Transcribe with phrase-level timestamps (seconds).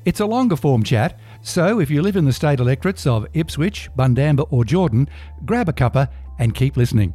[0.05, 3.89] It's a longer form chat, so if you live in the state electorates of Ipswich,
[3.97, 5.09] Bundamba, or Jordan,
[5.45, 6.07] grab a cuppa
[6.39, 7.13] and keep listening.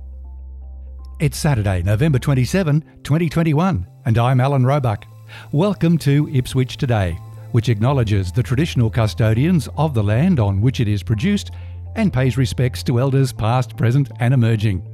[1.21, 5.07] It's Saturday, November 27, 2021, and I'm Alan Roebuck.
[5.53, 7.13] Welcome to Ipswich Today,
[7.53, 11.53] which acknowledges the traditional custodians of the land on which it is produced
[11.95, 14.87] and pays respects to elders past, present, and emerging.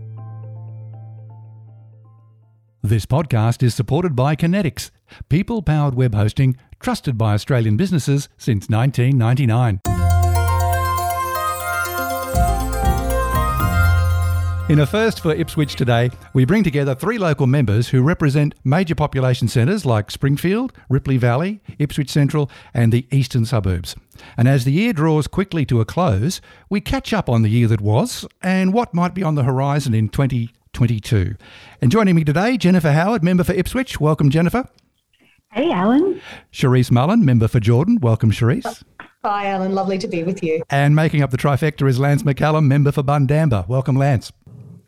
[2.85, 4.91] This podcast is supported by Conetix,
[5.29, 9.81] people powered web hosting trusted by Australian businesses since 1999.
[14.69, 18.95] In a first for Ipswich today, we bring together three local members who represent major
[18.95, 23.95] population centres like Springfield, Ripley Valley, Ipswich Central, and the eastern suburbs.
[24.37, 27.69] And as the year draws quickly to a close, we catch up on the year
[27.69, 31.35] that was and what might be on the horizon in 2022.
[31.83, 34.01] And joining me today, Jennifer Howard, member for Ipswich.
[34.01, 34.69] Welcome, Jennifer.
[35.53, 36.19] Hey, Alan.
[36.51, 37.99] Charis Mullen, member for Jordan.
[38.01, 38.83] Welcome, Charis.
[39.23, 39.75] Hi, Alan.
[39.75, 40.63] Lovely to be with you.
[40.71, 43.69] And making up the trifecta is Lance McCallum, member for Bundamba.
[43.69, 44.33] Welcome, Lance.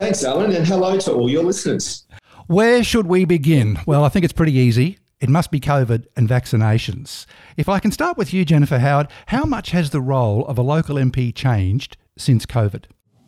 [0.01, 2.07] Thanks, Alan, and hello to all your listeners.
[2.47, 3.79] Where should we begin?
[3.87, 4.99] Well, I think it's pretty easy.
[5.21, 7.27] It must be COVID and vaccinations.
[7.59, 10.63] If I can start with you, Jennifer Howard, how much has the role of a
[10.63, 12.85] local MP changed since COVID?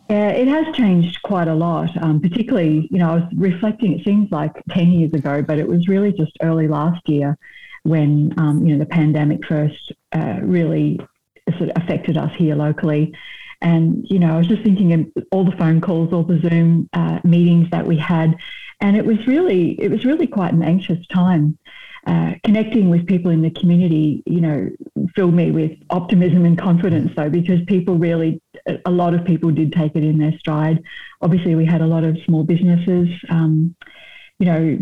[0.08, 1.90] Yeah, it has changed quite a lot.
[2.02, 3.98] Um, particularly, you know, I was reflecting.
[3.98, 7.36] It seems like ten years ago, but it was really just early last year
[7.82, 11.00] when um, you know the pandemic first uh, really
[11.56, 13.14] sort of affected us here locally.
[13.62, 16.88] And you know, I was just thinking of all the phone calls, all the Zoom
[16.92, 18.36] uh, meetings that we had,
[18.80, 21.58] and it was really, it was really quite an anxious time.
[22.06, 24.70] Uh, connecting with people in the community, you know,
[25.16, 28.40] filled me with optimism and confidence, though, because people really,
[28.84, 30.82] a lot of people did take it in their stride.
[31.20, 33.74] Obviously, we had a lot of small businesses, um,
[34.38, 34.78] you know,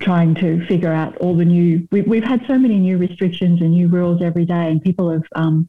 [0.00, 3.72] trying to figure out all the new, we, we've had so many new restrictions and
[3.72, 5.68] new rules every day, and people have um,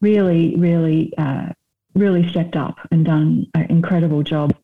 [0.00, 1.48] really, really, uh,
[1.94, 4.54] really stepped up and done an incredible job.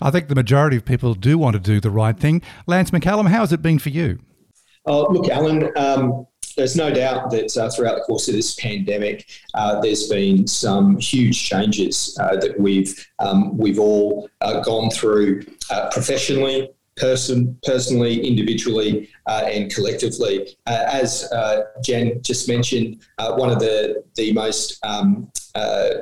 [0.00, 2.42] I think the majority of people do want to do the right thing.
[2.66, 4.18] Lance McCallum, how has it been for you?
[4.86, 6.26] Oh, look, Alan, um,
[6.56, 10.98] there's no doubt that uh, throughout the course of this pandemic, uh, there's been some
[10.98, 18.26] huge changes uh, that we've um, we've all uh, gone through uh, professionally, person, personally,
[18.26, 20.56] individually, uh, and collectively.
[20.66, 21.28] as
[21.82, 25.30] Jen just mentioned, one of the the most um,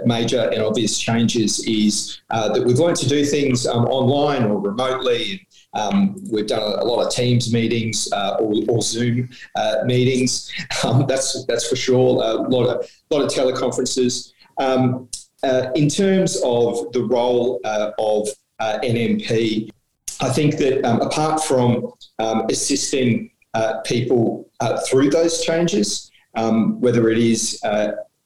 [0.05, 5.47] major and obvious changes is that we've learned to do things um, online or remotely
[5.75, 10.53] um, we've done a, lot of Teams meetings uh, or, or, Zoom uh, meetings.
[10.85, 12.23] Um, that's that's for sure.
[12.23, 14.33] A lot of lot of teleconferences.
[14.59, 15.09] Um,
[15.45, 18.29] uh, in terms of the role uh, of
[18.59, 19.71] uh, NMP,
[20.21, 24.51] I think that um, apart from um, assisting uh, people
[24.89, 27.61] through those changes, um, whether it is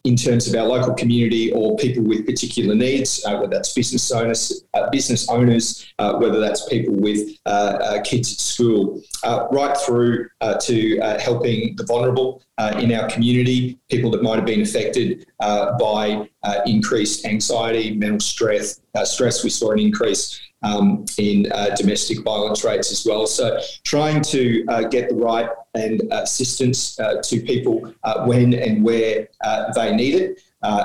[0.06, 4.12] in terms of our local community or people with particular needs, uh, whether that's business
[4.12, 9.48] owners, uh, business owners, uh, whether that's people with uh, uh, kids at school, uh,
[9.50, 10.28] right through
[10.60, 12.40] to helping the vulnerable
[12.78, 16.28] in our community, people that might have been affected by
[16.66, 18.80] increased anxiety, mental stress.
[19.04, 23.26] stress, we saw an increase um, in uh, domestic violence rates as well.
[23.26, 28.82] So, trying to uh, get the right and assistance uh, to people uh, when and
[28.82, 30.42] where uh, they need it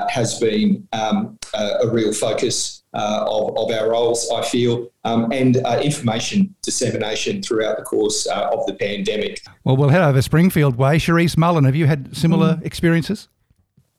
[0.08, 6.54] has been um, a real focus of, of our roles, I feel, um, and information
[6.62, 9.40] dissemination throughout the course of the pandemic.
[9.64, 11.00] Well, we'll head over Springfield Way.
[11.00, 12.64] Charis Mullen, have you had similar mm.
[12.64, 13.28] experiences?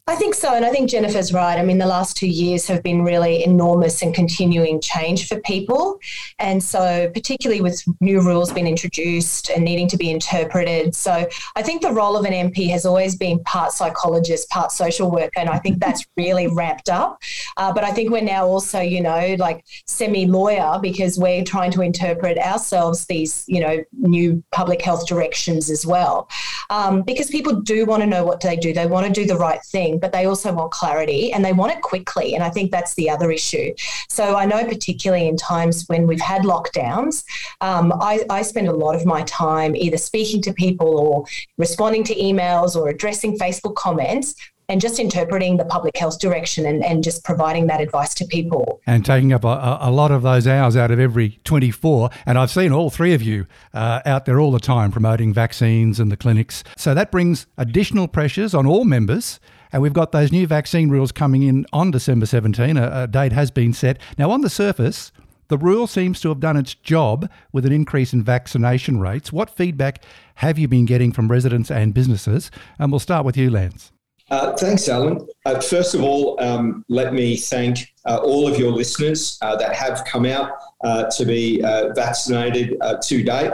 [0.05, 0.53] I think so.
[0.53, 1.57] And I think Jennifer's right.
[1.57, 5.97] I mean, the last two years have been really enormous and continuing change for people.
[6.39, 10.93] And so, particularly with new rules being introduced and needing to be interpreted.
[10.93, 15.09] So, I think the role of an MP has always been part psychologist, part social
[15.09, 15.39] worker.
[15.39, 17.21] And I think that's really ramped up.
[17.55, 21.71] Uh, but I think we're now also, you know, like semi lawyer because we're trying
[21.71, 26.27] to interpret ourselves these, you know, new public health directions as well.
[26.69, 29.37] Um, because people do want to know what they do, they want to do the
[29.37, 32.35] right thing but they also want clarity and they want it quickly.
[32.35, 33.73] And I think that's the other issue.
[34.09, 37.23] So I know, particularly in times when we've had lockdowns,
[37.61, 41.25] um, I, I spend a lot of my time either speaking to people or
[41.57, 44.35] responding to emails or addressing Facebook comments
[44.69, 48.81] and just interpreting the public health direction and, and just providing that advice to people.
[48.87, 52.09] And taking up a, a lot of those hours out of every 24.
[52.25, 55.99] And I've seen all three of you uh, out there all the time promoting vaccines
[55.99, 56.63] and the clinics.
[56.77, 59.39] So that brings additional pressures on all members.
[59.73, 62.77] And we've got those new vaccine rules coming in on December 17.
[62.77, 63.99] A, a date has been set.
[64.19, 65.11] Now, on the surface,
[65.47, 69.33] the rule seems to have done its job with an increase in vaccination rates.
[69.33, 70.03] What feedback
[70.35, 72.51] have you been getting from residents and businesses?
[72.77, 73.91] And we'll start with you, Lance.
[74.29, 75.27] Uh, thanks, Alan.
[75.45, 79.75] Uh, first of all, um, let me thank uh, all of your listeners uh, that
[79.75, 80.51] have come out
[80.83, 83.51] uh, to be uh, vaccinated to date.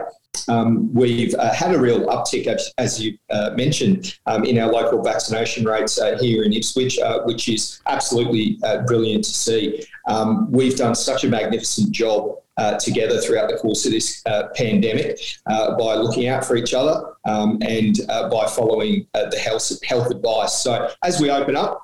[0.47, 3.17] Um, we've had a real uptick, as, as you
[3.55, 9.31] mentioned, um, in our local vaccination rates here in Ipswich, which is absolutely brilliant to
[9.31, 9.83] see.
[10.07, 14.49] Um, we've done such a magnificent job uh, together throughout the course of this uh,
[14.53, 15.17] pandemic
[15.49, 19.71] uh, by looking out for each other um, and uh, by following uh, the health,
[19.83, 20.61] health advice.
[20.61, 21.81] So as we open up,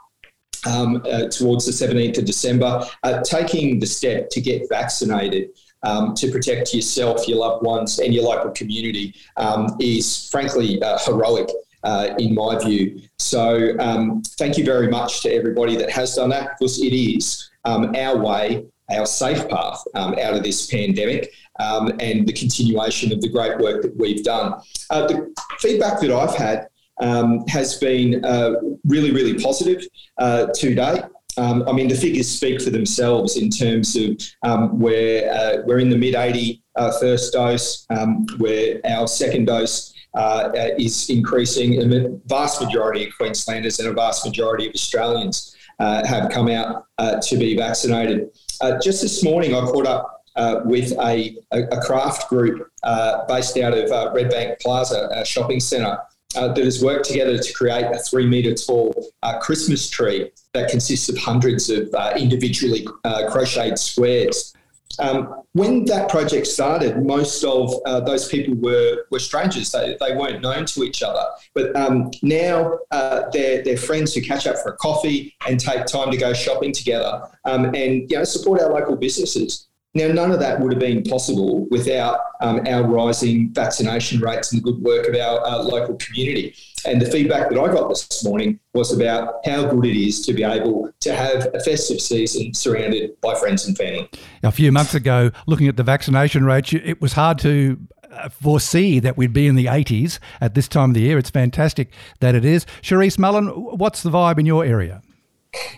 [0.68, 2.84] um, uh, towards the 17th of December,
[3.24, 5.50] taking the step to get vaccinated
[5.86, 11.50] um, to protect yourself, your loved ones, and your local community um, is frankly heroic.
[11.84, 13.00] Uh, in my view.
[13.20, 17.48] So, um, thank you very much to everybody that has done that because it is
[17.64, 23.12] um, our way our safe path um, out of this pandemic um, and the continuation
[23.12, 24.62] of the great work that we've done.
[24.90, 26.68] Uh, the feedback that I've had
[27.02, 28.56] um, has been uh,
[28.86, 29.84] really, really positive
[30.18, 31.04] uh, to date.
[31.38, 35.80] Um, I mean, the figures speak for themselves in terms of um, where uh, we're
[35.80, 41.82] in the mid 80 uh, first dose, um, where our second dose uh, is increasing,
[41.82, 46.86] and the vast majority of Queenslanders and a vast majority of Australians have come out
[47.22, 48.30] to be vaccinated.
[48.62, 53.58] Uh, just this morning, I caught up uh, with a, a, craft group uh, based
[53.58, 55.98] out of uh, Redbank Plaza shopping centre
[56.36, 58.94] uh, that has worked together to create a three metre tall
[59.24, 62.88] uh, Christmas tree that consists of hundreds of individually
[63.30, 64.56] crocheted squares.
[65.00, 69.72] Um, when that project started, most of uh, those people were, were strangers.
[69.72, 71.24] They, they weren't known to each other.
[71.54, 75.86] But um, now uh, they're, they're friends who catch up for a coffee and take
[75.86, 79.68] time to go shopping together um, and you know, support our local businesses.
[79.96, 84.62] Now, none of that would have been possible without um, our rising vaccination rates and
[84.62, 86.54] the good work of our uh, local community.
[86.86, 90.34] And the feedback that I got this morning was about how good it is to
[90.34, 94.10] be able to have a festive season surrounded by friends and family.
[94.44, 97.80] A few months ago, looking at the vaccination rates, it was hard to
[98.12, 101.18] uh, foresee that we'd be in the 80s at this time of the year.
[101.18, 102.66] It's fantastic that it is.
[102.82, 105.02] Charis Mullen, what's the vibe in your area?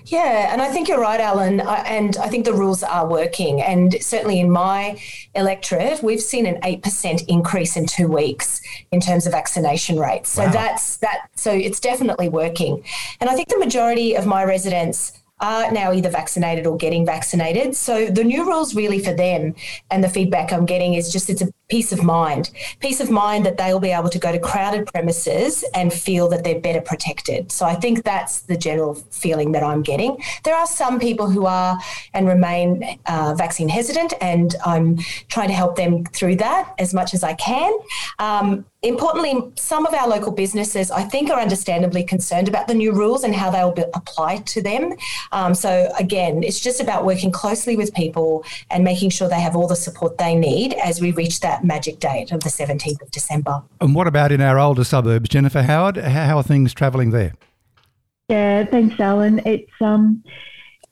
[0.05, 1.59] Yeah, and I think you're right, Alan.
[1.61, 3.61] And I think the rules are working.
[3.61, 5.01] And certainly in my
[5.35, 10.29] electorate, we've seen an eight percent increase in two weeks in terms of vaccination rates.
[10.29, 10.51] So wow.
[10.51, 11.29] that's that.
[11.35, 12.83] So it's definitely working.
[13.19, 17.75] And I think the majority of my residents are now either vaccinated or getting vaccinated.
[17.75, 19.53] So the new rules really for them
[19.91, 22.49] and the feedback I'm getting is just it's a peace of mind.
[22.79, 26.43] Peace of mind that they'll be able to go to crowded premises and feel that
[26.43, 27.51] they're better protected.
[27.51, 30.17] So I think that's the general feeling that I'm getting.
[30.43, 31.77] There are some people who are
[32.13, 34.97] and remain uh, vaccine hesitant, and I'm
[35.27, 37.77] trying to help them through that as much as I can.
[38.19, 42.91] Um, Importantly, some of our local businesses, I think, are understandably concerned about the new
[42.91, 44.93] rules and how they will be applied to them.
[45.31, 49.55] Um, so, again, it's just about working closely with people and making sure they have
[49.55, 53.09] all the support they need as we reach that magic date of the 17th of
[53.09, 53.63] December.
[53.81, 55.97] And what about in our older suburbs, Jennifer Howard?
[55.97, 57.33] How are things travelling there?
[58.29, 59.41] Yeah, thanks, Alan.
[59.43, 60.23] It's um,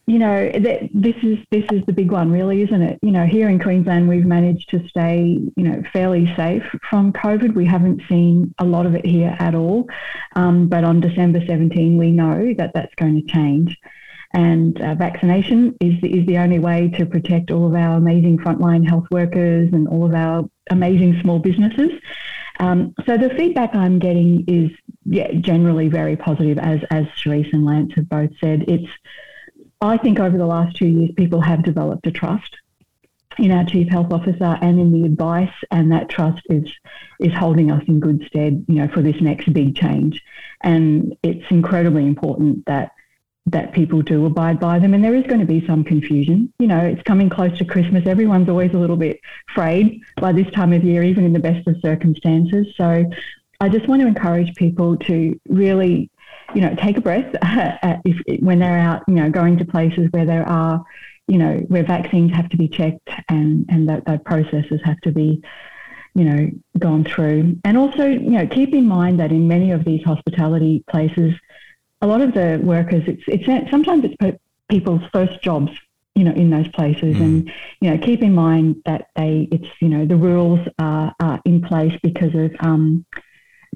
[0.08, 0.52] you know,
[0.94, 3.00] this is this is the big one, really, isn't it?
[3.02, 7.56] You know, here in Queensland, we've managed to stay, you know, fairly safe from COVID.
[7.56, 9.88] We haven't seen a lot of it here at all,
[10.36, 13.80] um, but on December 17, we know that that's going to change,
[14.32, 18.38] and uh, vaccination is the, is the only way to protect all of our amazing
[18.38, 21.92] frontline health workers and all of our amazing small businesses.
[22.60, 24.70] Um, so the feedback I'm getting is
[25.06, 28.66] yeah, generally very positive, as as Charis and Lance have both said.
[28.68, 28.92] It's
[29.86, 32.58] I think over the last two years, people have developed a trust
[33.38, 36.72] in our chief health officer and in the advice, and that trust is
[37.20, 40.22] is holding us in good stead, you know, for this next big change.
[40.62, 42.92] And it's incredibly important that
[43.48, 44.94] that people do abide by them.
[44.94, 46.52] And there is going to be some confusion.
[46.58, 48.08] You know, it's coming close to Christmas.
[48.08, 49.20] Everyone's always a little bit
[49.54, 52.74] frayed by this time of year, even in the best of circumstances.
[52.76, 53.06] So
[53.60, 56.10] I just want to encourage people to really
[56.56, 57.36] you know, take a breath
[58.06, 60.84] if, when they're out, you know, going to places where there are,
[61.28, 65.12] you know, where vaccines have to be checked and, and that, that processes have to
[65.12, 65.44] be,
[66.14, 67.58] you know, gone through.
[67.66, 71.34] And also, you know, keep in mind that in many of these hospitality places,
[72.02, 75.72] a lot of the workers, it's, it's sometimes it's people's first jobs
[76.16, 77.18] you know, in those places.
[77.18, 77.22] Mm.
[77.22, 81.42] And, you know, keep in mind that they, it's, you know, the rules are, are
[81.44, 83.06] in place because of, um,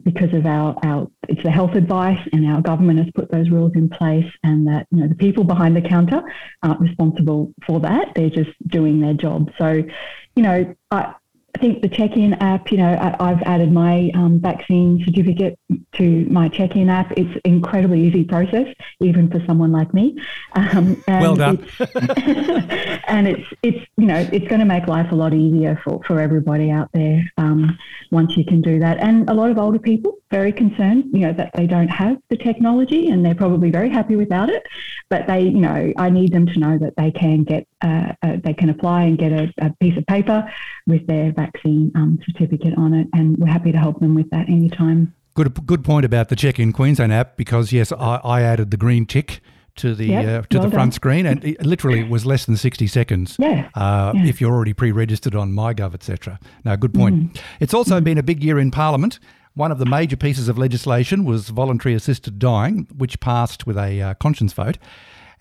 [0.03, 3.74] because of our, our, it's the health advice and our government has put those rules
[3.75, 6.22] in place and that, you know, the people behind the counter
[6.63, 8.13] aren't responsible for that.
[8.15, 9.51] They're just doing their job.
[9.58, 9.84] So,
[10.36, 11.13] you know, I,
[11.56, 15.58] I think the check-in app, you know, I, have added my um, vaccine certificate
[15.94, 17.12] to my check-in app.
[17.18, 18.68] It's an incredibly easy process,
[19.01, 20.18] even for someone like me.
[20.53, 21.68] Um, well done.
[21.79, 26.01] It's, and it's it's you know it's going to make life a lot easier for,
[26.06, 27.77] for everybody out there um,
[28.12, 28.98] once you can do that.
[29.00, 32.38] And a lot of older people very concerned, you know, that they don't have the
[32.38, 34.65] technology, and they're probably very happy without it.
[35.10, 38.38] But they, you know, I need them to know that they can get uh, uh,
[38.44, 40.50] they can apply and get a, a piece of paper
[40.88, 44.48] with their vaccine um, certificate on it, and we're happy to help them with that
[44.50, 45.13] anytime.
[45.36, 48.77] Good, good point about the Check in Queensland app because yes, I, I added the
[48.77, 49.39] green tick
[49.79, 50.95] to the yep, uh, to well the front done.
[50.95, 53.36] screen, and it literally it was less than sixty seconds.
[53.39, 54.25] Yeah, uh, yeah.
[54.25, 56.39] if you're already pre-registered on MyGov, etc.
[56.63, 57.33] Now, good point.
[57.33, 57.41] Mm.
[57.59, 58.03] It's also mm.
[58.03, 59.19] been a big year in Parliament.
[59.55, 64.01] One of the major pieces of legislation was voluntary assisted dying, which passed with a
[64.01, 64.77] uh, conscience vote.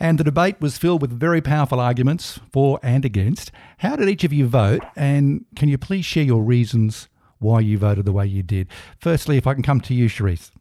[0.01, 3.51] And the debate was filled with very powerful arguments for and against.
[3.79, 4.83] How did each of you vote?
[4.97, 8.69] And can you please share your reasons why you voted the way you did?
[8.99, 10.53] Firstly, if I can come to you, Charis.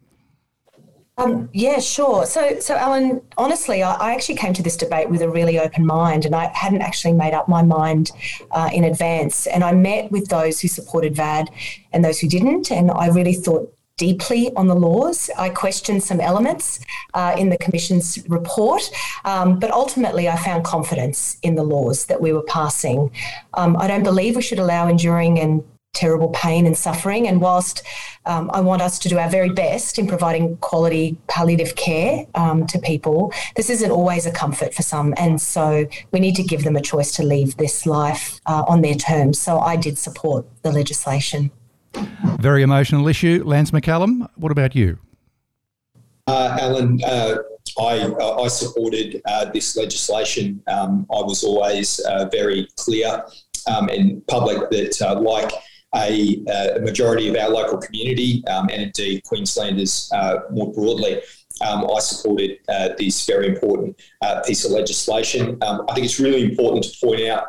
[1.19, 2.27] Um, yeah, sure.
[2.27, 5.83] So, so Alan, honestly, I, I, actually came to this debate with a really open
[5.83, 8.12] mind, and I hadn't actually made up my mind
[8.51, 9.47] uh, in advance.
[9.47, 11.50] And I met with those who supported VAD
[11.91, 15.31] and those who didn't, and I really thought deeply on the laws.
[15.39, 16.79] I questioned some elements
[17.15, 18.88] uh, in the Commission's report,
[19.25, 23.09] um, but ultimately I found confidence in the laws that we were passing.
[23.55, 25.63] Um, I don't believe we should allow enduring and
[25.98, 27.27] terrible pain and suffering.
[27.27, 27.84] And whilst
[28.25, 32.68] um, I want us to do our very best in providing quality palliative care um,
[32.68, 35.13] to people, this isn't always a comfort for some.
[35.18, 38.82] And so we need to give them a choice to leave this life uh, on
[38.82, 39.39] their terms.
[39.39, 41.51] So I did support the legislation.
[42.39, 43.44] Very emotional issue.
[43.44, 45.00] Lance McCallum, what about you?
[46.27, 47.38] Uh, Alan, uh,
[47.80, 50.62] I, uh, I, supported uh, this legislation.
[50.68, 53.24] Um, I was always uh, very clear
[53.68, 55.51] um, and public that, uh, like
[55.96, 56.44] a,
[56.75, 60.12] a, majority of our local community um, and indeed Queenslanders
[60.51, 61.22] more broadly,
[61.65, 62.60] um, I supported
[62.98, 64.00] this very important
[64.46, 65.58] piece of legislation.
[65.62, 67.48] Um, I think it's really important to point out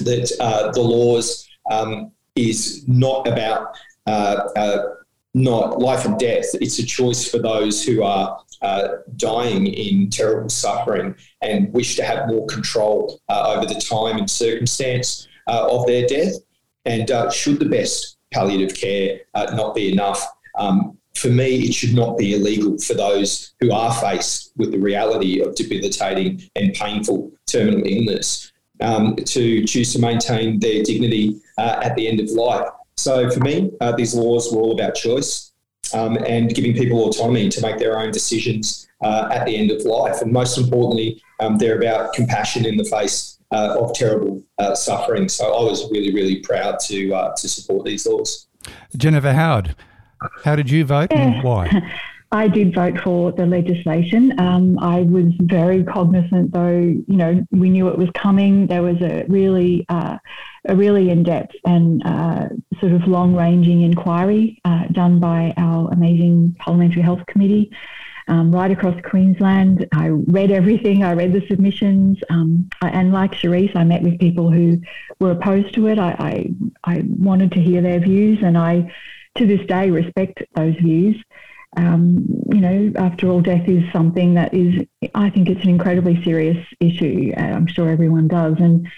[0.00, 4.94] that the laws um, is not about uh, uh,
[5.34, 6.46] not life and death.
[6.54, 12.04] It's a choice for those who are uh, dying in terrible suffering and wish to
[12.04, 16.34] have more control uh, over the time and circumstance uh, of their death.
[16.84, 20.26] And uh, should the best palliative care not be enough,
[20.58, 24.78] um, for me, it should not be illegal for those who are faced with the
[24.78, 31.80] reality of debilitating and painful terminal illness um, to choose to maintain their dignity uh,
[31.82, 32.66] at the end of life.
[32.96, 35.52] So for me, uh, these laws were all about choice
[35.92, 39.82] um, and giving people autonomy to make their own decisions uh, at the end of
[39.82, 40.22] life.
[40.22, 45.28] And most importantly, um, they're about compassion in the face uh, of terrible uh, suffering.
[45.28, 48.46] So I was really, really proud to uh, to support these laws.
[48.96, 49.74] Jennifer Howard,
[50.44, 51.70] how did you vote and why?
[52.32, 54.38] I did vote for the legislation.
[54.38, 58.68] Um, I was very cognizant, though, you know, we knew it was coming.
[58.68, 60.16] There was a really, uh,
[60.68, 67.02] a really in-depth and uh, sort of long-ranging inquiry uh, done by our amazing Parliamentary
[67.02, 67.72] Health Committee
[68.30, 69.86] um, right across Queensland.
[69.92, 71.04] I read everything.
[71.04, 74.80] I read the submissions, um, I, and like Charis, I met with people who
[75.18, 75.98] were opposed to it.
[75.98, 78.90] I, I, I wanted to hear their views, and I,
[79.36, 81.22] to this day, respect those views
[81.76, 84.84] um, you know, after all, death is something that is,
[85.14, 87.32] I think it's an incredibly serious issue.
[87.36, 88.56] I'm sure everyone does.
[88.58, 88.88] And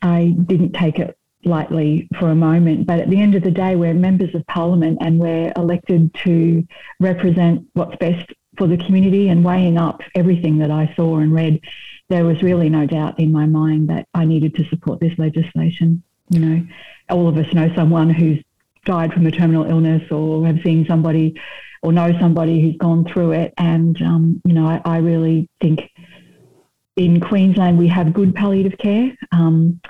[0.00, 2.86] I didn't take it lightly for a moment.
[2.86, 6.66] But at the end of the day, we're members of parliament and we're elected to
[7.00, 11.60] represent what's best for the community and weighing up everything that I saw and read.
[12.08, 16.02] There was really no doubt in my mind that I needed to support this legislation.
[16.30, 16.66] You know,
[17.08, 18.42] all of us know someone who's
[18.84, 21.40] died from a terminal illness or have seen somebody
[21.82, 23.54] or know somebody who's gone through it.
[23.56, 25.90] And, um, you know, I, I, really think
[26.96, 29.16] in Queensland we have good palliative care.
[29.30, 29.80] Um,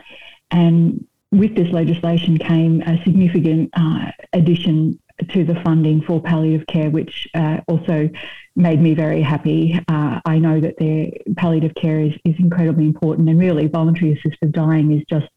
[0.51, 4.99] and with this legislation came a significant uh, addition
[5.31, 8.09] to the funding for palliative care, which uh, also
[8.57, 9.79] made me very happy.
[9.89, 14.53] Uh, I know that their palliative care is, is incredibly important, and really, voluntary assisted
[14.53, 15.29] dying is just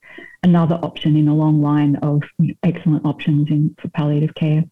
[0.44, 2.22] another option in a long line of
[2.64, 4.64] excellent options in, for palliative care.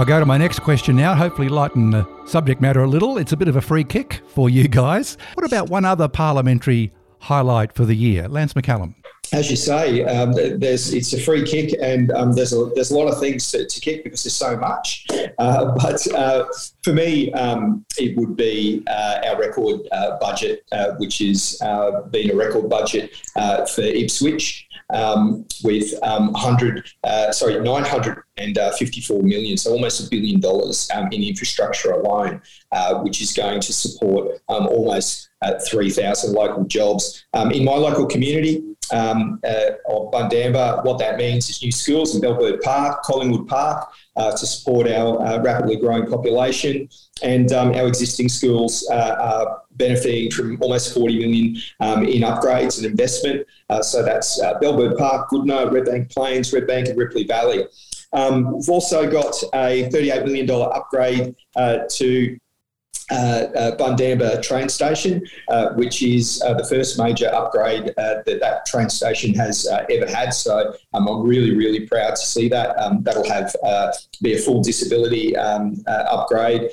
[0.00, 3.18] I'll go to my next question now, hopefully lighten the subject matter a little.
[3.18, 5.18] It's a bit of a free kick for you guys.
[5.34, 8.26] What about one other parliamentary highlight for the year?
[8.26, 8.94] Lance McCallum
[9.32, 12.98] as you say, um, there's it's a free kick, and um, there's a there's a
[12.98, 15.06] lot of things to, to kick because there's so much.
[15.38, 16.44] Uh, but uh,
[16.82, 22.02] for me, um, it would be uh, our record uh, budget, uh, which has uh,
[22.10, 24.66] been a record budget for Ipswich.
[24.92, 26.84] Um, with um, 100,
[27.30, 32.42] sorry, 954 million, so almost a billion dollars um, in infrastructure alone,
[33.04, 35.28] which is going to support um, almost
[35.68, 37.24] 3,000 local jobs.
[37.34, 40.84] Um, in my local community, um, uh, of Bundamba.
[40.84, 45.20] What that means is new schools in Bellbird Park, Collingwood Park, uh, to support our
[45.22, 46.88] uh, rapidly growing population.
[47.22, 52.78] And um, our existing schools uh, are benefiting from almost 40 million um, in upgrades
[52.78, 53.46] and investment.
[53.68, 57.66] Uh, so that's uh, Bellbird Park, Goodna, Redbank Plains, Redbank, and Ripley Valley.
[58.12, 62.38] Um, we've also got a $38 million upgrade to
[63.10, 68.88] Bundamba train station, uh, which is uh, the first major upgrade uh, that that train
[68.88, 70.30] station has uh, ever had.
[70.30, 72.78] So um, I'm really, really proud to see that.
[72.78, 73.54] Um, that'll have
[74.22, 76.70] be a full disability um, upgrade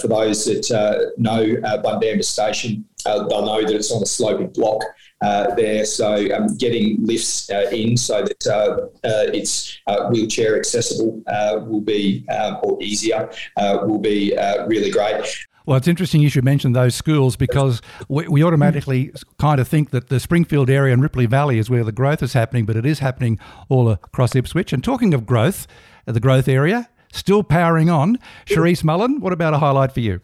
[0.00, 1.44] for those that know
[1.82, 2.84] Bundamba station.
[3.04, 4.82] they'll know that it's on a sloping block.
[5.20, 5.84] Uh, there.
[5.84, 9.80] So um, getting lifts uh, in so that uh, it's
[10.10, 11.24] wheelchair accessible
[11.66, 12.24] will be
[12.62, 14.32] or easier will be
[14.68, 15.47] really great.
[15.68, 19.90] Well, it's interesting you should mention those schools because we, we, automatically kind of think
[19.90, 22.86] that the Springfield area and Ripley Valley is where the growth is happening, but it
[22.86, 24.72] is happening all across Ipswich.
[24.72, 25.66] And talking of growth,
[26.06, 28.18] the growth area, still powering on.
[28.46, 30.22] Charis Mullen, what about a highlight for you?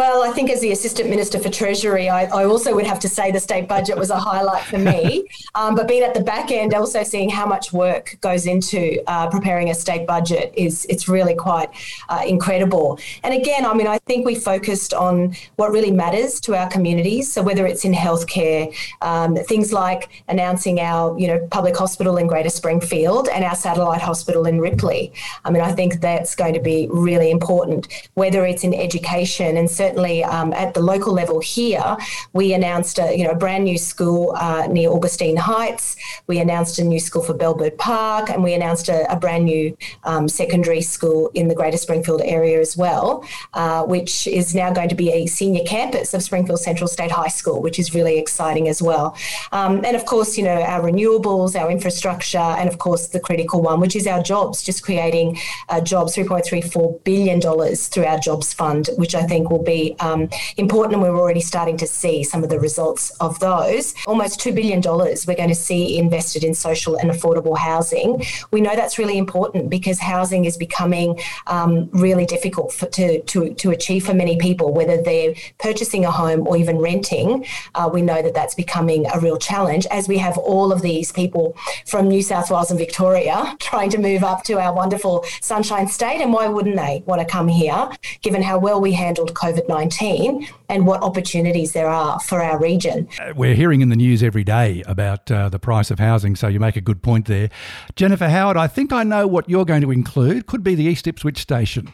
[0.00, 3.08] Well, I think as the Assistant Minister for Treasury, I, I, also would have to
[3.08, 5.26] say the state budget was a highlight for me.
[5.56, 9.28] Um, but being at the back end, also seeing how much work goes into uh,
[9.28, 11.70] preparing a state budget is it's really quite
[12.08, 13.00] uh, incredible.
[13.24, 17.32] And again, I mean, I think we focused on what really matters to our communities.
[17.32, 18.72] So whether it's in healthcare,
[19.02, 24.02] um, things like announcing our you know public hospital in Greater Springfield and our satellite
[24.02, 25.12] hospital in Ripley.
[25.44, 27.88] I mean, I think that's going to be really important.
[28.14, 31.96] Whether it's in education and certainly certainly um, at the local level here,
[32.32, 35.96] we announced a you know a brand new school uh, near Augustine Heights.
[36.26, 39.76] We announced a new school for Bellbird Park, and we announced a, a brand new
[40.04, 43.24] um, secondary school in the Greater Springfield area as well,
[43.54, 47.34] uh, which is now going to be a senior campus of Springfield Central State High
[47.40, 49.16] School, which is really exciting as well.
[49.52, 53.60] Um, and of course, you know our renewables, our infrastructure, and of course the critical
[53.60, 54.62] one, which is our jobs.
[54.62, 59.14] Just creating uh, jobs, three point three four billion dollars through our jobs fund, which
[59.14, 59.69] I think will be
[60.00, 63.94] um, important, and we're already starting to see some of the results of those.
[64.06, 64.80] Almost $2 billion
[65.26, 68.22] we're going to see invested in social and affordable housing.
[68.50, 73.54] We know that's really important because housing is becoming um, really difficult for, to, to,
[73.54, 77.46] to achieve for many people, whether they're purchasing a home or even renting.
[77.74, 81.12] Uh, we know that that's becoming a real challenge as we have all of these
[81.12, 81.56] people
[81.86, 86.20] from New South Wales and Victoria trying to move up to our wonderful Sunshine State.
[86.20, 87.90] And why wouldn't they want to come here,
[88.22, 93.08] given how well we handled COVID 19 and what opportunities there are for our region.
[93.20, 96.48] Uh, we're hearing in the news every day about uh, the price of housing, so
[96.48, 97.50] you make a good point there.
[97.96, 100.46] Jennifer Howard, I think I know what you're going to include.
[100.46, 101.92] Could be the East Ipswich station.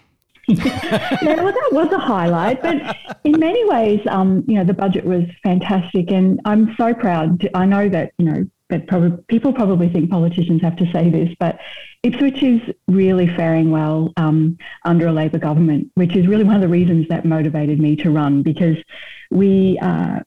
[0.49, 5.25] Well, that was a highlight, but in many ways, um, you know, the budget was
[5.43, 7.41] fantastic, and I'm so proud.
[7.41, 11.11] To, I know that you know, but probably people probably think politicians have to say
[11.11, 11.59] this, but
[12.03, 16.61] Ipswich is really faring well um, under a Labor government, which is really one of
[16.61, 18.77] the reasons that motivated me to run because
[19.31, 20.21] we, uh,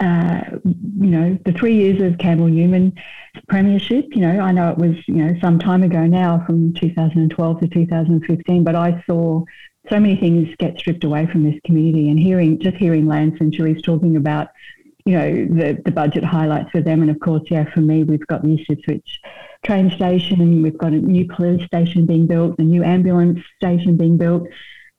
[0.00, 2.94] uh, you know, the three years of Campbell Newman
[3.48, 7.60] premiership, you know, I know it was, you know, some time ago now from 2012
[7.60, 9.44] to 2015, but I saw
[9.90, 13.52] so many things get stripped away from this community and hearing, just hearing Lance and
[13.52, 14.48] Charis talking about,
[15.04, 17.02] you know, the, the budget highlights for them.
[17.02, 19.20] And of course, yeah, for me, we've got the Ipswich
[19.64, 20.62] train station.
[20.62, 24.48] We've got a new police station being built, a new ambulance station being built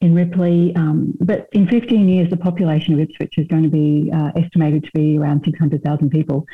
[0.01, 0.75] in Ripley.
[0.75, 4.83] Um, but in 15 years, the population of Ipswich is going to be uh, estimated
[4.83, 6.45] to be around 600,000 people.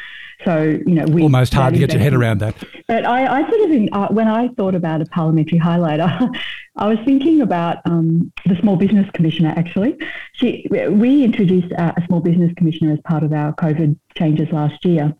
[0.46, 2.56] So, you know, we almost hard to get your head around that.
[2.88, 6.36] But I, I sort of, uh, when I thought about a parliamentary highlighter,
[6.78, 9.54] I was thinking about um, the Small Business Commissioner.
[9.58, 9.98] Actually,
[10.34, 15.14] she, we introduced a small business commissioner as part of our COVID changes last year.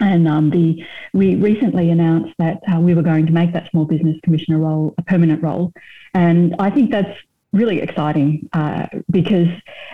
[0.00, 3.84] And um, the we recently announced that uh, we were going to make that small
[3.84, 5.72] business commissioner role a permanent role,
[6.14, 7.18] and I think that's
[7.52, 9.48] really exciting uh, because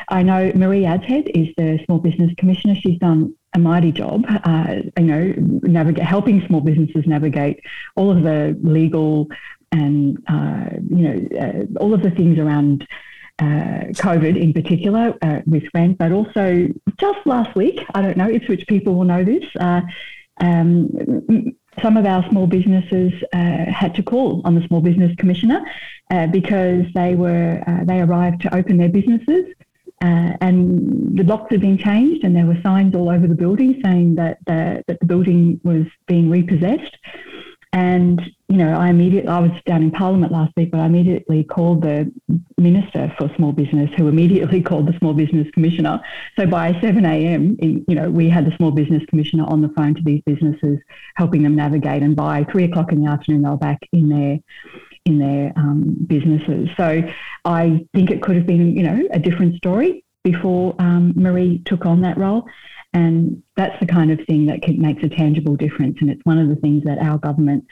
[0.09, 2.75] I know Maree Adshead is the small business commissioner.
[2.75, 7.61] She's done a mighty job, uh, you know, navigate helping small businesses navigate
[7.95, 9.29] all of the legal
[9.71, 12.87] and uh, you know uh, all of the things around
[13.41, 18.29] uh, COVID in particular uh, with rent, but also just last week, I don't know
[18.29, 19.45] if which people will know this.
[19.59, 19.81] Uh,
[20.41, 20.89] um,
[21.83, 25.65] some of our small businesses uh, had to call on the Small Business Commissioner
[26.11, 29.47] uh, because they were uh, they arrived to open their businesses
[30.45, 34.15] and the locks had been changed and there were signs all over the building saying
[34.17, 36.97] that the, that the building was being repossessed.
[37.73, 38.21] And,
[38.55, 41.83] you know, I immediately, I was down in Parliament last week, but I immediately called
[41.83, 42.13] the
[42.57, 46.01] Minister for Small Business, who immediately called the Small Business Commissioner.
[46.39, 49.97] So by 7 a.m., you know, we had the Small Business Commissioner on the phone
[49.97, 50.79] to these businesses,
[51.17, 52.05] helping them navigate.
[52.05, 54.39] And by three o'clock in the afternoon, they were back in their,
[55.05, 56.69] in their um, businesses.
[56.77, 57.03] So
[57.45, 61.87] I think it could have been, you know, a different story before um, Maree took
[61.87, 62.45] on that role.
[62.93, 65.97] And that's the kind of thing that can, makes a tangible difference.
[66.01, 67.65] And it's one of the things that our government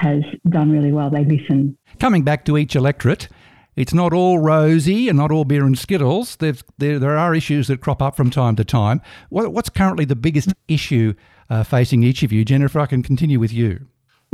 [0.00, 1.10] has done really well.
[1.10, 1.76] They listen.
[1.98, 3.28] Coming back to each electorate,
[3.76, 6.36] it's not all rosy and not all beer and skittles.
[6.36, 9.00] there, there are issues that crop up from time to time.
[9.28, 11.14] What, what's currently the biggest issue
[11.48, 12.44] uh, facing each of you?
[12.44, 13.86] Jennifer, I can continue with you.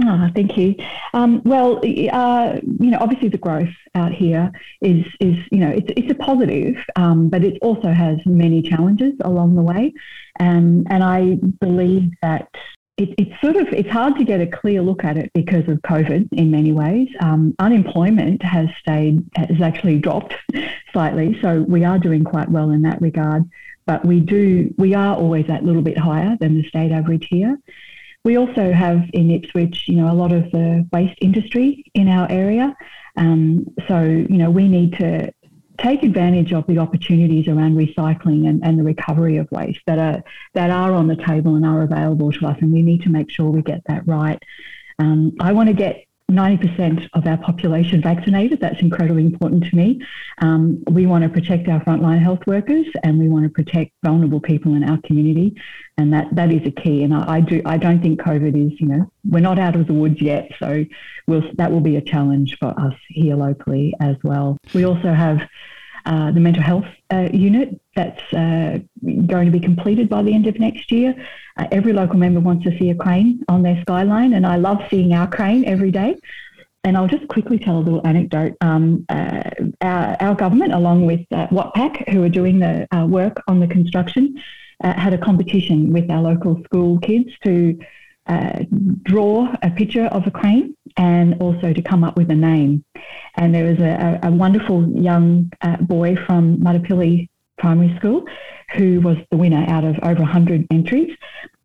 [0.04, 0.74] Oh, thank you.
[1.14, 4.52] Um, well, uh, you know, obviously the growth out here
[4.82, 9.14] is is you know it's it's a positive, um, but it also has many challenges
[9.22, 9.94] along the way,
[10.38, 12.48] and and I believe that
[12.96, 15.78] it, it's sort of it's hard to get a clear look at it because of
[15.82, 17.08] COVID in many ways.
[17.20, 20.34] Um, unemployment has stayed has actually dropped
[20.92, 23.48] slightly, so we are doing quite well in that regard.
[23.86, 27.58] But we do we are always that little bit higher than the state average here.
[28.24, 32.28] We also have in Ipswich, you know, a lot of the waste industry in our
[32.28, 32.74] area.
[33.16, 35.32] Um, so, you know, we need to
[35.78, 40.22] take advantage of the opportunities around recycling and, and the recovery of waste that are
[40.54, 43.30] that are on the table and are available to us, and we need to make
[43.30, 44.42] sure we get that right.
[44.98, 48.60] Um, I want to get 90% of our population vaccinated.
[48.60, 50.00] That's incredibly important to me.
[50.38, 54.40] Um, we want to protect our frontline health workers and we want to protect vulnerable
[54.40, 55.54] people in our community.
[55.98, 57.04] And that, that is a key.
[57.04, 59.86] And I, I do, I don't think COVID is, you know, we're not out of
[59.86, 60.50] the woods yet.
[60.58, 60.84] So
[61.28, 64.58] we'll, that will be a challenge for us here locally as well.
[64.74, 65.40] We also have
[66.06, 68.78] uh, the mental health uh, unit that's uh,
[69.26, 71.14] going to be completed by the end of next year.
[71.56, 74.78] Uh, every local member wants to see a crane on their skyline, and I love
[74.88, 76.16] seeing our crane every day.
[76.84, 78.56] And I'll just quickly tell a little anecdote.
[78.60, 81.48] Um, uh, our, our, government, along with uh,
[82.08, 84.40] who are doing the work on the construction,
[84.80, 87.76] had a competition with our local school kids to
[88.26, 88.64] uh,
[89.02, 92.84] draw a picture of a crane and also to come up with a name.
[93.34, 98.24] And there was a, a wonderful young uh, boy from Mutdapilly Primary School
[98.74, 101.16] who was the winner out of over 100 entries.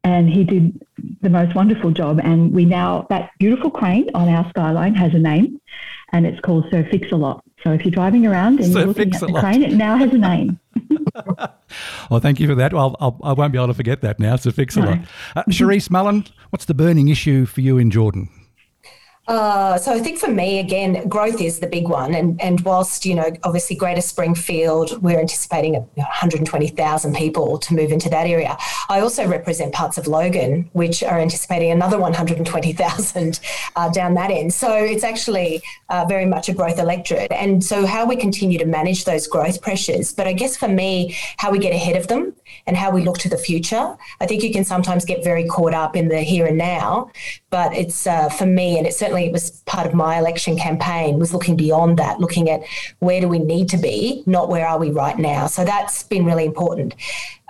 [0.04, 0.84] And he did
[1.22, 2.20] the most wonderful job.
[2.24, 5.62] And we now, that beautiful crane on our skyline has a name
[6.12, 7.44] and it's called Sir Fix-a-Lot.
[7.64, 10.12] So if you're driving around and Sir you're looking at the crane, it now has
[10.12, 10.60] a name.
[12.10, 12.74] well, thank you for that.
[12.74, 14.36] Well, I'll, I will not be able to forget that now.
[14.36, 15.00] So fix a lot.
[15.36, 18.30] Uh, Charis Mullen, what's the burning issue for you in Jordan?
[19.32, 22.13] Uh, so I think for me, again, growth is the big one.
[22.13, 28.10] And, and whilst, you know, obviously Greater Springfield, we're anticipating 120,000 people to move into
[28.10, 28.58] that area.
[28.89, 33.39] I also represent parts of Logan, which are anticipating another 120,000
[33.78, 34.54] uh, down that end.
[34.54, 37.32] So it's actually uh, very much a growth electorate.
[37.32, 40.12] And so how we continue to manage those growth pressures.
[40.12, 42.34] But I guess for me, how we get ahead of them
[42.67, 43.98] and how we look to the future.
[44.20, 47.12] I think you can sometimes get very caught up in the here and now,
[47.50, 51.34] but it's uh, for me, and it certainly was part of my election campaign, was
[51.34, 52.62] looking beyond that, looking at
[52.99, 55.47] where do we need to be, not where are we right now.
[55.47, 56.95] So that's been really important.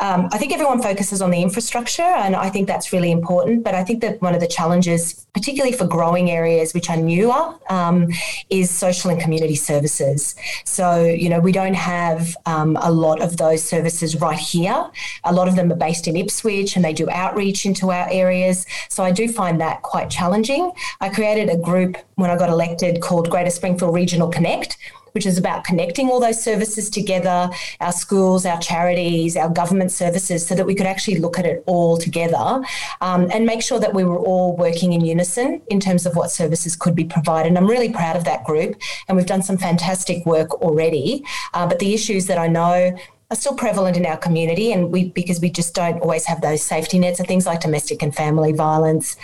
[0.01, 3.63] Um, I think everyone focuses on the infrastructure, and I think that's really important.
[3.63, 7.53] But I think that one of the challenges, particularly for growing areas which are newer,
[7.69, 8.07] um,
[8.49, 10.33] is social and community services.
[10.65, 14.89] So, you know, we don't have um, a lot of those services right here.
[15.23, 18.65] A lot of them are based in Ipswich and they do outreach into our areas.
[18.89, 20.71] So I do find that quite challenging.
[20.99, 24.77] I created a group when I got elected called Greater Springfield Regional Connect
[25.13, 30.45] which is about connecting all those services together our schools, our charities, our government services,
[30.45, 32.63] so that we could actually look at it all together
[33.01, 36.31] um, and make sure that we were all working in unison in terms of what
[36.31, 37.49] services could be provided.
[37.49, 38.75] And I'm really proud of that group,
[39.07, 41.25] and we've done some fantastic work already.
[41.53, 42.97] Uh, but the issues that I know
[43.31, 46.61] are still prevalent in our community and we because we just don't always have those
[46.61, 49.15] safety nets and things like domestic and family violence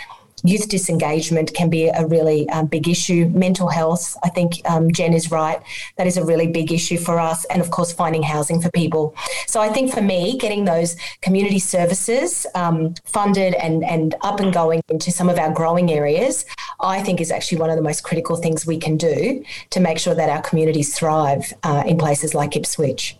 [0.44, 3.26] youth disengagement can be a really um, big issue.
[3.28, 5.60] Mental health, I think um, Jen is right.
[5.96, 7.44] That is a really big issue for us.
[7.46, 9.14] And of course, finding housing for people.
[9.46, 14.52] So I think for me, getting those community services um, funded and, and up and
[14.52, 16.44] going into some of our growing areas,
[16.80, 19.98] I think is actually one of the most critical things we can do to make
[19.98, 23.16] sure that our communities thrive uh, in places like Ipswich.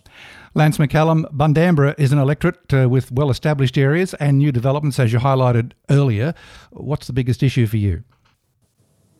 [0.55, 5.13] Lance McCallum, Bundamba is an electorate uh, with well established areas and new developments, as
[5.13, 6.33] you highlighted earlier.
[6.71, 8.03] What's the biggest issue for you?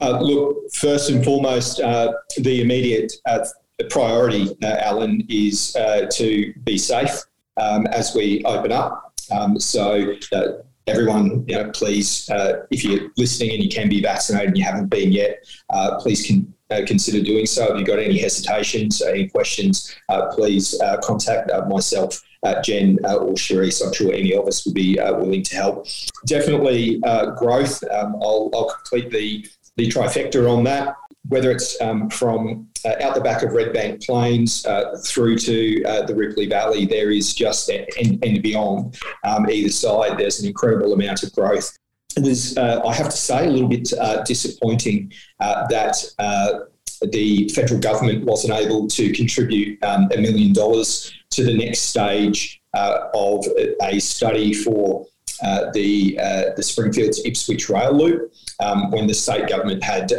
[0.02, 3.46] Uh, look, first and foremost, uh, the immediate uh,
[3.90, 7.22] priority, uh, Alan, is uh, to be safe
[7.58, 9.14] um, as we open up.
[9.32, 10.16] Um, so,
[10.88, 12.28] everyone, you know, please,
[12.72, 15.44] if you're listening and you can be vaccinated and you haven't been yet,
[16.00, 17.72] please can uh, consider doing so.
[17.72, 22.22] If you've got any hesitations, any questions, uh, please uh, contact uh, myself.
[22.64, 25.88] Jen or Charis, I'm sure any of us would be willing to help.
[26.26, 27.02] Definitely
[27.38, 27.84] growth.
[27.92, 30.96] Um, I'll, I'll, complete the, the trifecta on that
[31.28, 36.06] whether it's um, from uh, out the back of Redbank Plains uh, through to uh,
[36.06, 40.18] the Ripley Valley, there is just and, and beyond um, either side.
[40.18, 41.78] There's an incredible amount of growth
[42.18, 46.60] it was, uh, I have to say, a little bit uh, disappointing uh, that uh,
[47.12, 52.62] the federal government wasn't able to contribute um, a million dollars to the next stage
[52.74, 53.46] uh, of
[53.82, 55.06] a study for
[55.42, 56.16] uh, the
[56.58, 60.12] the Springfield to Ipswich rail loop um, when the state government had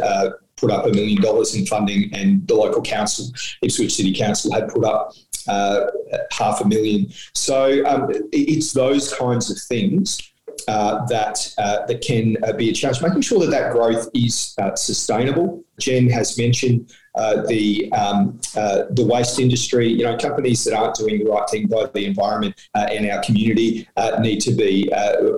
[0.55, 3.25] put up a million dollars in funding and the local council,
[3.61, 5.13] Ipswich City Council, had put up
[5.47, 5.87] uh,
[6.31, 7.11] half a million.
[7.33, 10.19] So um, it's those kinds of things
[10.67, 13.01] uh, that uh, that can uh, be a challenge.
[13.01, 15.63] Making sure that that growth is uh, sustainable.
[15.79, 19.87] Jen has mentioned uh, the um, uh, the waste industry.
[19.87, 23.87] You know, companies that aren't doing the right thing by the environment and our community
[24.19, 24.89] need to be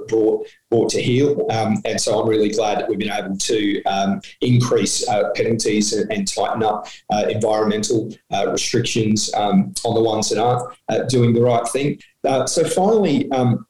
[0.08, 1.46] brought brought to heel.
[1.52, 6.12] Um, and so I'm really glad that we've been able to um, increase penalties and,
[6.12, 6.88] and, tighten up
[7.30, 8.14] environmental
[8.48, 12.00] restrictions um, on the ones that aren't doing the right thing.
[12.46, 13.32] so finally.
[13.32, 13.66] Um,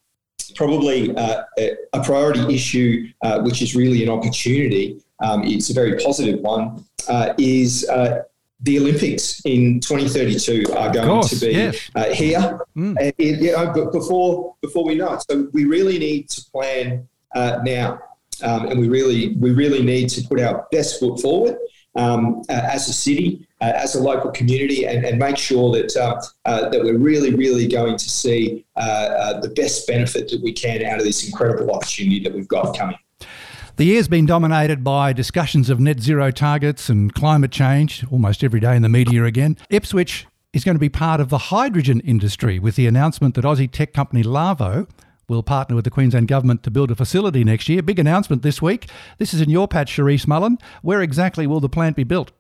[0.56, 5.02] probably uh, a priority issue, uh, which is really an opportunity.
[5.20, 6.86] Um, it's a very positive one.
[7.08, 8.24] Uh, is uh,
[8.62, 11.90] the Olympics in 2032 are going course, to be yes.
[11.96, 12.60] Uh, here?
[12.78, 13.14] Mm.
[13.18, 17.08] It, you know, but before before we know it, so we really need to plan
[17.36, 18.00] uh, now,
[18.42, 21.58] um, and we really we really need to put our best foot forward
[21.96, 26.22] um, as a city uh, as a local community and, and make sure that uh,
[26.44, 31.00] uh, that we're really, really going to see the best benefit that we can out
[31.00, 32.98] of this incredible opportunity that we've got coming.
[33.78, 38.60] The year's been dominated by discussions of net zero targets and climate change, almost every
[38.60, 39.58] day in the media again.
[39.70, 43.72] Ipswich is going to be part of the hydrogen industry with the announcement that Aussie
[43.72, 44.88] tech company Lavo
[45.28, 47.82] will partner with the Queensland Government to build a facility next year.
[47.82, 48.88] Big announcement this week.
[49.18, 50.58] This is in your patch, Charis Mullen.
[50.82, 52.32] Where exactly will the plant be built?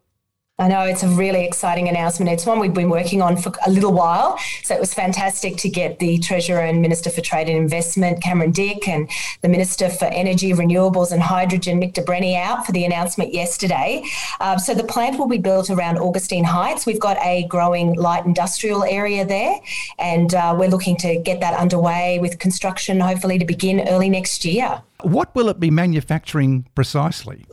[0.59, 2.29] I know it's a really exciting announcement.
[2.29, 4.37] It's one we've been working on for a little while.
[4.61, 8.51] So it was fantastic to get the Treasurer and Minister for Trade and Investment, Cameron
[8.51, 9.09] Dick, and
[9.41, 14.03] the Minister for Energy, Renewables and Hydrogen, Mick de Brenni, out for the announcement yesterday.
[14.41, 16.85] Um, so the plant will be built around Augustine Heights.
[16.85, 19.59] We've got a growing light industrial area there,
[19.97, 24.45] and uh, we're looking to get that underway with construction hopefully to begin early next
[24.45, 24.83] year.
[25.01, 27.47] What will it be manufacturing precisely?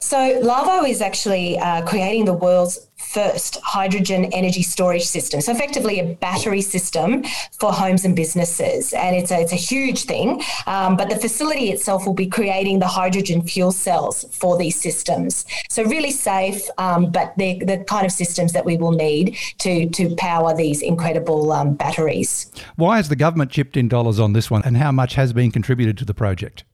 [0.00, 5.40] So, Lavo is actually uh, creating the world's first hydrogen energy storage system.
[5.40, 7.24] So, effectively, a battery system
[7.58, 8.92] for homes and businesses.
[8.92, 10.42] And it's a, it's a huge thing.
[10.66, 15.44] Um, but the facility itself will be creating the hydrogen fuel cells for these systems.
[15.68, 19.88] So, really safe, um, but they're the kind of systems that we will need to,
[19.90, 22.50] to power these incredible um, batteries.
[22.76, 25.50] Why has the government chipped in dollars on this one, and how much has been
[25.50, 26.64] contributed to the project?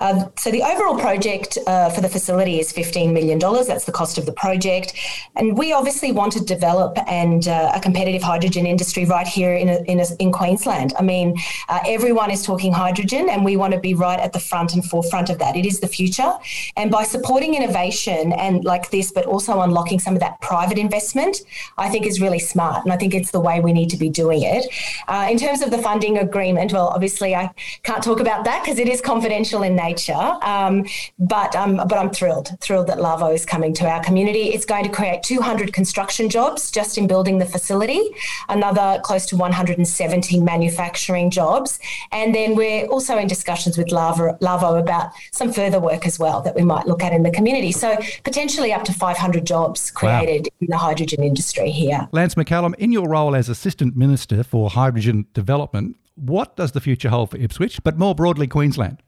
[0.00, 3.38] Um, so the overall project uh, for the facility is $15 million.
[3.38, 4.94] That's the cost of the project.
[5.36, 9.68] And we obviously want to develop and uh, a competitive hydrogen industry right here in,
[9.68, 10.92] a, in, a, in, Queensland.
[10.98, 11.36] I mean,
[11.68, 14.84] uh, everyone is talking hydrogen and we want to be right at the front and
[14.84, 15.56] forefront of that.
[15.56, 16.32] It is the future.
[16.76, 21.42] And by supporting innovation and like this, but also unlocking some of that private investment,
[21.78, 22.84] I think is really smart.
[22.84, 24.66] And I think it's the way we need to be doing it.
[25.06, 27.50] Uh, in terms of the funding agreement, well, obviously I
[27.82, 30.14] can't talk about that because it is confidential in nature.
[30.42, 30.86] Um,
[31.18, 34.50] but um, but I'm thrilled, thrilled that Lavo is coming to our community.
[34.50, 38.00] It's going to create 200 construction jobs just in building the facility,
[38.48, 41.78] another close to 170 manufacturing jobs,
[42.12, 46.40] and then we're also in discussions with Lavo, Lavo about some further work as well
[46.42, 47.72] that we might look at in the community.
[47.72, 50.56] So potentially up to 500 jobs created wow.
[50.60, 52.08] in the hydrogen industry here.
[52.12, 57.08] Lance McCallum, in your role as Assistant Minister for Hydrogen Development, what does the future
[57.08, 59.02] hold for Ipswich, but more broadly Queensland?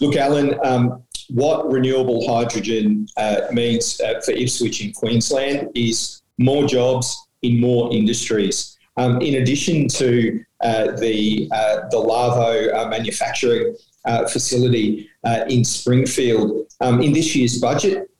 [0.00, 6.66] Look, Alan, um, what renewable hydrogen uh, means uh, for Ipswich in Queensland is more
[6.66, 8.76] jobs in more industries.
[8.96, 15.08] Um, in addition to uh, the uh, the Lavo uh, manufacturing uh, facility
[15.48, 18.10] in Springfield, um, in this year's budget,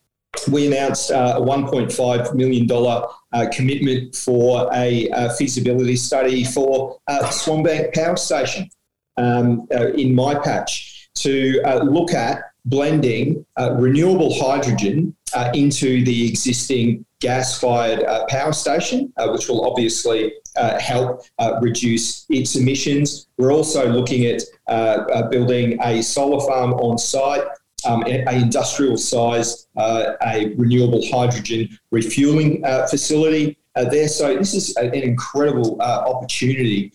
[0.50, 6.98] we announced a $1.5 million commitment for a, feasibility study for
[7.30, 8.68] Swanbank Power Station
[9.16, 17.04] um, in my patch to look at blending uh, renewable hydrogen uh, into the existing
[17.20, 23.26] gas fired uh, power station, uh, which will obviously uh, help uh, reduce its emissions.
[23.38, 24.42] We're also looking at
[25.30, 27.42] building a solar farm on site.
[27.86, 34.08] Um, a industrial size, a renewable hydrogen refueling facility there.
[34.08, 36.94] So, this is an incredible opportunity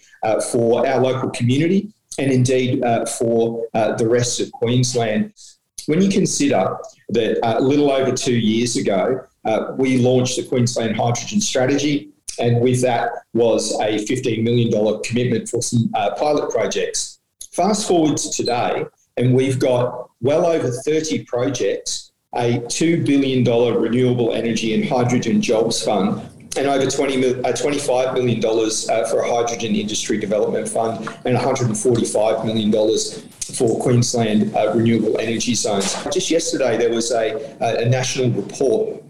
[0.52, 2.84] for our local community and indeed
[3.18, 5.34] for the rest of Queensland.
[5.90, 6.78] When you consider
[7.10, 12.10] that uh, a little over two years ago, uh, we launched the Queensland Hydrogen Strategy,
[12.38, 17.20] and with that was a $15 million commitment for some uh, pilot projects.
[17.52, 18.86] Fast forward to today,
[19.18, 25.84] and we've got well over 30 projects, a $2 billion renewable energy and hydrogen jobs
[25.84, 26.22] fund
[26.60, 32.46] and over 20, uh, $25 million uh, for a hydrogen industry development fund and $145
[32.46, 32.72] million
[33.40, 35.96] for Queensland uh, renewable energy zones.
[36.12, 39.02] Just yesterday, there was a, a national report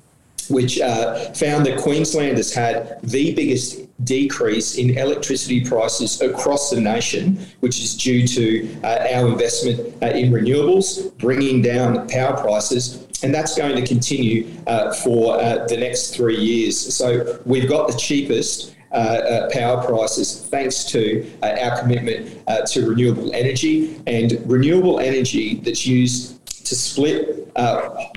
[0.50, 6.80] which uh, found that Queensland has had the biggest decrease in electricity prices across the
[6.80, 13.06] nation, which is due to uh, our investment uh, in renewables, bringing down power prices.
[13.24, 16.96] And that's going to continue uh, for uh, the next three years.
[16.96, 22.62] So we've got the cheapest uh, uh, power prices thanks to uh, our commitment uh,
[22.62, 27.48] to renewable energy and renewable energy that's used to split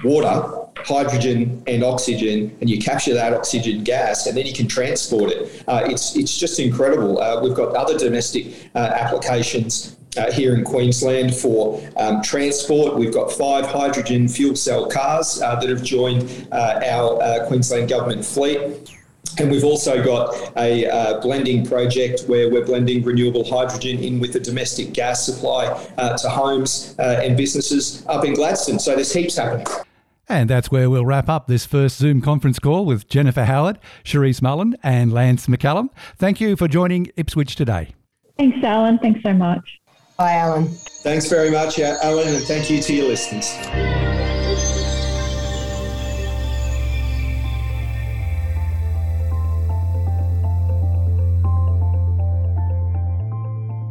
[0.03, 5.31] water hydrogen and oxygen, and you capture that oxygen gas, and then you can transport
[5.31, 5.62] it.
[5.69, 7.21] It's it's just incredible.
[7.43, 9.97] We've got other domestic applications.
[10.14, 12.96] Uh, here in Queensland for um, transport.
[12.96, 18.22] We've got five hydrogen fuel cell cars uh, that have joined uh, our Queensland government
[18.22, 18.92] fleet.
[19.38, 24.33] And we've also got a uh, blending project where we're blending renewable hydrogen in with
[24.33, 28.79] the domestic gas supply uh, to homes uh, and businesses up in Gladstone.
[28.79, 29.66] So there's heaps happening.
[30.29, 34.40] And that's where we'll wrap up this first Zoom conference call with Jennifer Howard, Charis
[34.40, 35.88] Mullen, and Lance McCallum.
[36.16, 37.94] Thank you for joining Ipswich today.
[38.38, 38.98] Thanks, Alan.
[38.98, 39.82] Thanks so much.
[40.23, 40.69] Bye, Alan.
[41.03, 43.57] Thanks very much, Alan, and thank you to your listeners.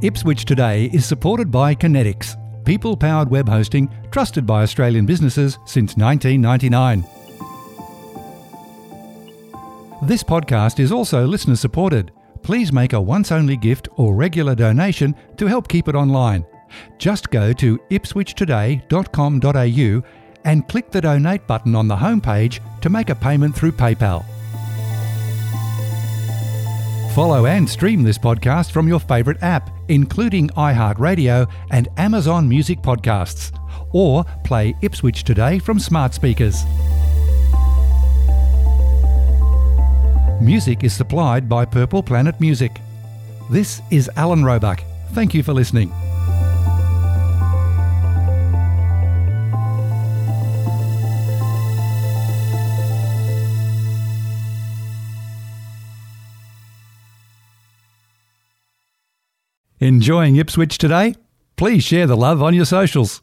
[0.01, 5.97] Ipswich Today is supported by Conetix people powered web hosting trusted by Australian businesses since
[5.97, 7.03] 1999.
[10.03, 12.13] This podcast is also listener supported.
[12.43, 16.45] Please make a once only gift or regular donation to help keep it online.
[16.97, 20.03] Just go to ipswichtoday.com.au
[20.43, 24.25] and click the donate button on the homepage to make a payment through PayPal.
[27.13, 33.51] Follow and stream this podcast from your favourite app, including iHeartRadio and Amazon Music Podcasts,
[33.91, 36.63] or play Ipswich Today from smart speakers.
[40.41, 42.81] Music is supplied by Purple Planet Music.
[43.51, 44.83] This is Alan Roebuck.
[45.11, 45.91] Thank you for listening.
[59.79, 61.13] Enjoying Ipswich today?
[61.55, 63.19] Please share the love on your socials.